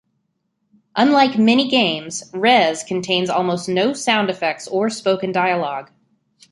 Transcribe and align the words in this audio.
Unlike 0.95 1.37
many 1.37 1.69
games, 1.69 2.27
"Rez" 2.33 2.83
contains 2.83 3.29
almost 3.29 3.69
no 3.69 3.93
sound 3.93 4.31
effects 4.31 4.67
or 4.67 4.89
spoken 4.89 5.31
dialogue. 5.31 5.91